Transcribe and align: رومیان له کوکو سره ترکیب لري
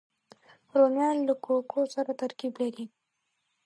رومیان 0.77 1.17
له 1.27 1.33
کوکو 1.43 1.79
سره 1.95 2.11
ترکیب 2.21 2.53
لري 2.61 2.85